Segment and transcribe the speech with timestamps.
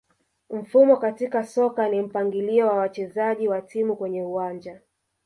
[0.49, 4.81] Mfumo katika soka ni mpangilio wa wachezaji wa timu kwenye uwanja